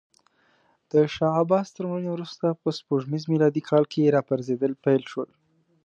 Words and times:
د 0.91 0.93
شاه 1.15 1.35
عباس 1.41 1.67
تر 1.75 1.83
مړینې 1.91 2.11
وروسته 2.13 2.45
په 2.61 2.69
سپوږمیز 2.77 3.23
میلادي 3.31 3.61
کال 3.69 3.83
کې 3.91 4.13
راپرزېدل 4.15 4.71
پیل 4.83 5.03
شول. 5.11 5.29